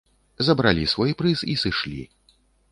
Забралі 0.47 0.85
свой 0.95 1.13
прыз 1.21 1.45
і 1.53 1.61
сышлі! 1.67 2.01